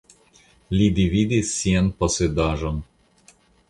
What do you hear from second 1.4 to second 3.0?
sian posedaĵon.